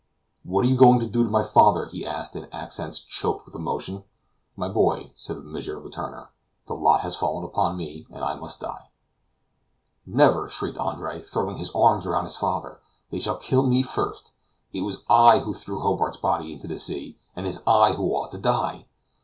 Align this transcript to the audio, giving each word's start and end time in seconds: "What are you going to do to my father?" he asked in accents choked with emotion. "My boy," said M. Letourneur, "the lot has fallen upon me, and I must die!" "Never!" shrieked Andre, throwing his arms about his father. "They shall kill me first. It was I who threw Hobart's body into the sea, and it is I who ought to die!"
"What 0.41 0.65
are 0.65 0.67
you 0.67 0.77
going 0.77 0.99
to 1.01 1.05
do 1.05 1.23
to 1.23 1.29
my 1.29 1.43
father?" 1.43 1.85
he 1.85 2.03
asked 2.03 2.35
in 2.35 2.49
accents 2.51 3.01
choked 3.01 3.45
with 3.45 3.53
emotion. 3.53 4.03
"My 4.55 4.67
boy," 4.67 5.11
said 5.15 5.37
M. 5.37 5.53
Letourneur, 5.53 6.31
"the 6.65 6.73
lot 6.73 7.01
has 7.01 7.15
fallen 7.15 7.43
upon 7.45 7.77
me, 7.77 8.07
and 8.09 8.23
I 8.23 8.33
must 8.33 8.61
die!" 8.61 8.89
"Never!" 10.07 10.49
shrieked 10.49 10.79
Andre, 10.79 11.19
throwing 11.19 11.57
his 11.57 11.69
arms 11.75 12.07
about 12.07 12.23
his 12.23 12.35
father. 12.35 12.79
"They 13.11 13.19
shall 13.19 13.37
kill 13.37 13.61
me 13.61 13.83
first. 13.83 14.31
It 14.73 14.81
was 14.81 15.03
I 15.07 15.37
who 15.41 15.53
threw 15.53 15.81
Hobart's 15.81 16.17
body 16.17 16.51
into 16.51 16.67
the 16.67 16.79
sea, 16.79 17.19
and 17.35 17.45
it 17.45 17.49
is 17.49 17.63
I 17.67 17.93
who 17.93 18.05
ought 18.09 18.31
to 18.31 18.39
die!" 18.39 18.87